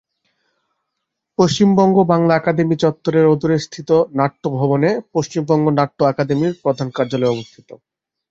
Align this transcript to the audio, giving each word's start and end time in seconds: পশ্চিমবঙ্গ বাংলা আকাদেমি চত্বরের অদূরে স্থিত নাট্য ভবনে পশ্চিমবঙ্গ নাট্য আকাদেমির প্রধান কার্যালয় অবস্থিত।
পশ্চিমবঙ্গ 1.39 1.95
বাংলা 2.11 2.33
আকাদেমি 2.37 2.75
চত্বরের 2.83 3.25
অদূরে 3.25 3.57
স্থিত 3.59 3.89
নাট্য 4.13 4.43
ভবনে 4.57 4.89
পশ্চিমবঙ্গ 5.13 5.65
নাট্য 5.79 5.99
আকাদেমির 6.11 6.53
প্রধান 6.63 6.87
কার্যালয় 6.97 7.33
অবস্থিত। 7.33 7.69